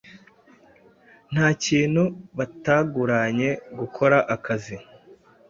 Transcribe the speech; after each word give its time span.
nta 1.33 1.47
kintu 1.63 2.03
bataguranye 2.37 3.49
gukora 3.79 4.17
akazi 4.35 4.75